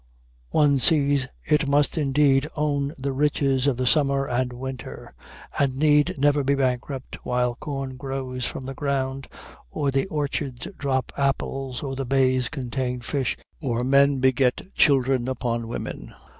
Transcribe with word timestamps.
One 0.49 0.79
sees 0.79 1.27
it 1.45 1.67
must 1.69 1.95
indeed 1.95 2.47
own 2.55 2.91
the 2.97 3.13
riches 3.13 3.67
of 3.67 3.77
the 3.77 3.85
summer 3.85 4.25
and 4.27 4.51
winter, 4.51 5.13
and 5.59 5.75
need 5.75 6.15
never 6.17 6.43
be 6.43 6.55
bankrupt 6.55 7.19
while 7.23 7.53
corn 7.53 7.97
grows 7.97 8.43
from 8.43 8.65
the 8.65 8.73
ground, 8.73 9.27
or 9.69 9.91
the 9.91 10.07
orchards 10.07 10.67
drop 10.75 11.11
apples, 11.15 11.83
or 11.83 11.95
the 11.95 12.07
bays 12.07 12.49
contain 12.49 13.01
fish, 13.01 13.37
or 13.61 13.83
men 13.83 14.17
beget 14.17 14.73
children 14.73 15.27
upon 15.29 15.67
women. 15.67 16.11